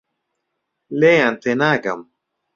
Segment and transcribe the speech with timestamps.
[0.99, 2.01] لێیان تێناگەم.